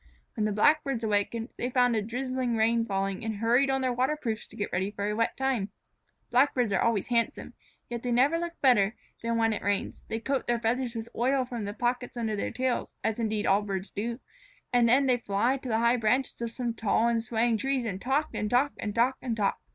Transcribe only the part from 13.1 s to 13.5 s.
indeed